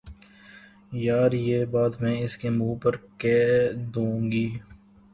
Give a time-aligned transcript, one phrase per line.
[1.05, 3.35] یار، یہ بات میں اس کے منہ پر کہ
[3.93, 4.47] دوں گی